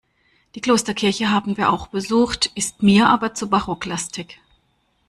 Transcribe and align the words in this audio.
Die 0.55 0.61
Klosterkirche 0.61 1.29
haben 1.29 1.57
wir 1.57 1.71
auch 1.71 1.85
besucht, 1.85 2.49
ist 2.55 2.81
mir 2.81 3.07
aber 3.09 3.35
zu 3.35 3.51
barocklastig. 3.51 4.41